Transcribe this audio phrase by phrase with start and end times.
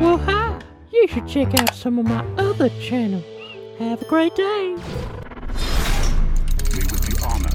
[0.00, 0.60] Well, hi.
[0.92, 3.22] You should check out some of my other channels.
[3.78, 4.70] Have a great day.
[4.70, 4.74] We
[6.90, 7.54] would be honored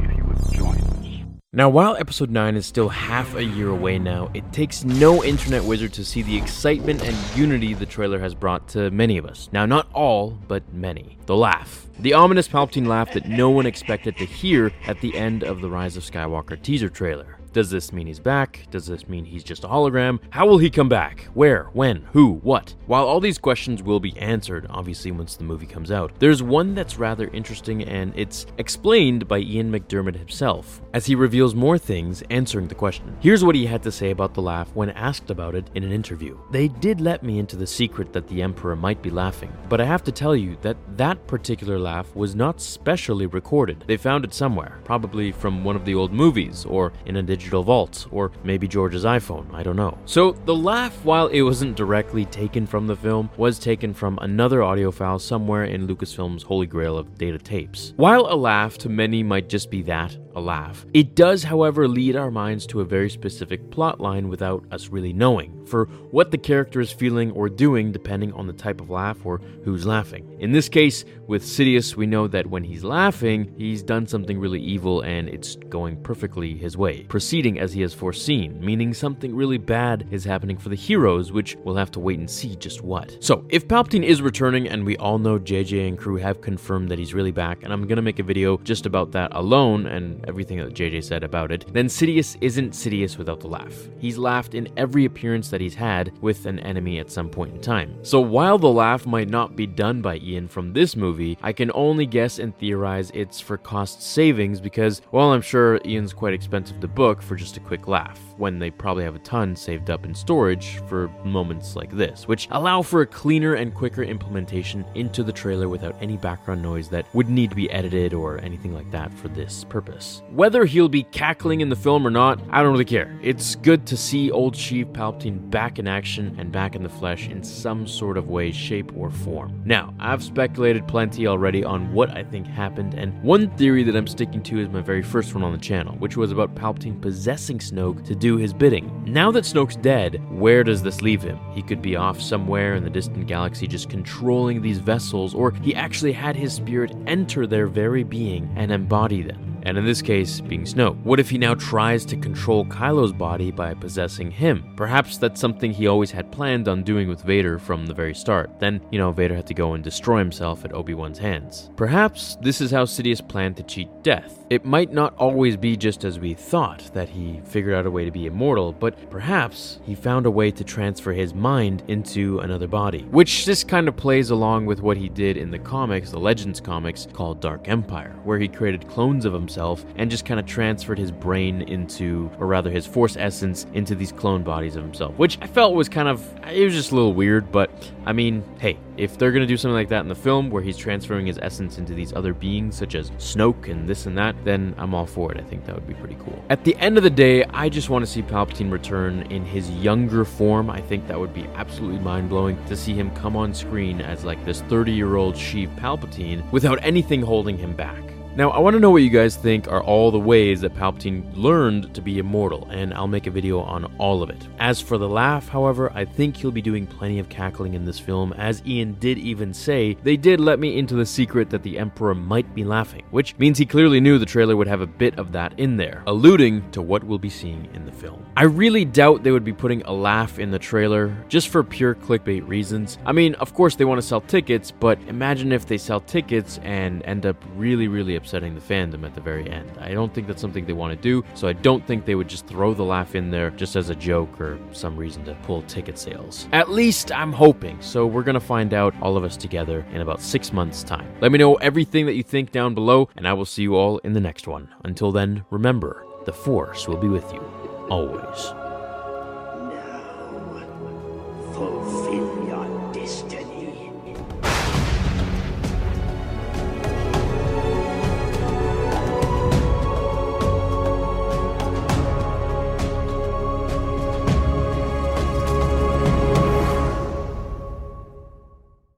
[0.00, 1.26] if you would join us.
[1.52, 5.62] Now, while episode 9 is still half a year away now, it takes no internet
[5.62, 9.50] wizard to see the excitement and unity the trailer has brought to many of us.
[9.52, 11.18] Now, not all, but many.
[11.26, 11.86] The laugh.
[11.98, 15.68] The ominous Palpatine laugh that no one expected to hear at the end of the
[15.68, 17.37] Rise of Skywalker teaser trailer.
[17.58, 18.68] Does this mean he's back?
[18.70, 20.20] Does this mean he's just a hologram?
[20.30, 21.24] How will he come back?
[21.34, 21.64] Where?
[21.72, 22.06] When?
[22.12, 22.34] Who?
[22.34, 22.76] What?
[22.86, 26.76] While all these questions will be answered, obviously, once the movie comes out, there's one
[26.76, 32.22] that's rather interesting and it's explained by Ian McDiarmid himself as he reveals more things
[32.30, 33.16] answering the question.
[33.18, 35.90] Here's what he had to say about the laugh when asked about it in an
[35.90, 36.38] interview.
[36.52, 39.84] They did let me into the secret that the Emperor might be laughing, but I
[39.84, 43.82] have to tell you that that particular laugh was not specially recorded.
[43.88, 47.47] They found it somewhere, probably from one of the old movies or in a digital
[47.48, 49.98] vault, or maybe George's iPhone, I don't know.
[50.04, 54.62] So the laugh, while it wasn't directly taken from the film, was taken from another
[54.62, 57.92] audio file somewhere in Lucasfilm's holy grail of data tapes.
[57.96, 62.16] While a laugh to many might just be that, a laugh, it does, however, lead
[62.16, 66.38] our minds to a very specific plot line without us really knowing, for what the
[66.38, 70.24] character is feeling or doing depending on the type of laugh or who's laughing.
[70.40, 74.60] In this case, with Sidious, we know that when he's laughing, he's done something really
[74.60, 79.58] evil and it's going perfectly his way, proceeding as he has foreseen, meaning something really
[79.58, 83.16] bad is happening for the heroes, which we'll have to wait and see just what.
[83.20, 86.98] So, if Palpatine is returning, and we all know JJ and crew have confirmed that
[86.98, 90.58] he's really back, and I'm gonna make a video just about that alone and everything
[90.58, 93.74] that JJ said about it, then Sidious isn't Sidious without the laugh.
[93.98, 97.60] He's laughed in every appearance that he's had with an enemy at some point in
[97.60, 97.98] time.
[98.02, 101.70] So, while the laugh might not be done by Ian from this movie, I can
[101.74, 106.80] only guess and theorize it's for cost savings because, well, I'm sure Ian's quite expensive
[106.80, 110.04] to book for just a quick laugh, when they probably have a ton saved up
[110.04, 115.22] in storage for moments like this, which allow for a cleaner and quicker implementation into
[115.22, 118.90] the trailer without any background noise that would need to be edited or anything like
[118.90, 120.17] that for this purpose.
[120.30, 123.18] Whether he'll be cackling in the film or not, I don't really care.
[123.22, 127.28] It's good to see old Sheev Palpatine back in action and back in the flesh
[127.28, 129.62] in some sort of way, shape, or form.
[129.64, 134.06] Now, I've speculated plenty already on what I think happened, and one theory that I'm
[134.06, 137.58] sticking to is my very first one on the channel, which was about Palpatine possessing
[137.58, 139.02] Snoke to do his bidding.
[139.06, 141.38] Now that Snoke's dead, where does this leave him?
[141.52, 145.74] He could be off somewhere in the distant galaxy just controlling these vessels, or he
[145.74, 150.40] actually had his spirit enter their very being and embody them and in this case,
[150.40, 150.98] being Snoke.
[151.02, 154.72] What if he now tries to control Kylo's body by possessing him?
[154.76, 158.48] Perhaps that's something he always had planned on doing with Vader from the very start.
[158.60, 161.68] Then, you know, Vader had to go and destroy himself at Obi Wan's hands.
[161.76, 164.46] Perhaps this is how Sidious planned to cheat death.
[164.48, 168.06] It might not always be just as we thought, that he figured out a way
[168.06, 172.66] to be immortal, but perhaps he found a way to transfer his mind into another
[172.66, 173.02] body.
[173.10, 176.58] Which this kind of plays along with what he did in the comics, the Legends
[176.58, 179.57] comics, called Dark Empire, where he created clones of himself
[179.96, 184.12] and just kind of transferred his brain into, or rather his force essence, into these
[184.12, 187.14] clone bodies of himself, which I felt was kind of, it was just a little
[187.14, 187.70] weird, but
[188.06, 190.76] I mean, hey, if they're gonna do something like that in the film where he's
[190.76, 194.74] transferring his essence into these other beings, such as Snoke and this and that, then
[194.78, 195.38] I'm all for it.
[195.38, 196.42] I think that would be pretty cool.
[196.50, 199.70] At the end of the day, I just want to see Palpatine return in his
[199.70, 200.70] younger form.
[200.70, 204.24] I think that would be absolutely mind blowing to see him come on screen as
[204.24, 208.02] like this 30 year old Sheev Palpatine without anything holding him back.
[208.38, 211.28] Now, I want to know what you guys think are all the ways that Palpatine
[211.34, 214.46] learned to be immortal, and I'll make a video on all of it.
[214.60, 217.98] As for the laugh, however, I think he'll be doing plenty of cackling in this
[217.98, 221.80] film, as Ian did even say, they did let me into the secret that the
[221.80, 225.18] Emperor might be laughing, which means he clearly knew the trailer would have a bit
[225.18, 228.24] of that in there, alluding to what we'll be seeing in the film.
[228.36, 231.96] I really doubt they would be putting a laugh in the trailer, just for pure
[231.96, 232.98] clickbait reasons.
[233.04, 236.60] I mean, of course they want to sell tickets, but imagine if they sell tickets
[236.62, 239.72] and end up really, really upsetting the fandom at the very end.
[239.80, 242.28] I don't think that's something they want to do, so I don't think they would
[242.28, 245.62] just throw the laugh in there just as a joke or some reason to pull
[245.62, 246.46] ticket sales.
[246.52, 250.20] At least I'm hoping, so we're gonna find out all of us together in about
[250.20, 251.10] six months' time.
[251.22, 253.96] Let me know everything that you think down below, and I will see you all
[253.98, 254.68] in the next one.
[254.84, 257.40] Until then, remember, the Force will be with you,
[257.88, 258.67] always.